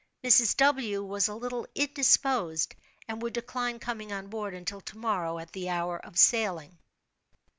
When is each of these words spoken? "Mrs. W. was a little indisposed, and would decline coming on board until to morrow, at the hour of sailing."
"Mrs. 0.23 0.57
W. 0.57 1.03
was 1.03 1.27
a 1.27 1.35
little 1.35 1.67
indisposed, 1.75 2.73
and 3.07 3.21
would 3.21 3.33
decline 3.33 3.77
coming 3.77 4.11
on 4.11 4.29
board 4.29 4.55
until 4.55 4.81
to 4.81 4.97
morrow, 4.97 5.37
at 5.37 5.51
the 5.51 5.69
hour 5.69 6.03
of 6.03 6.17
sailing." 6.17 6.79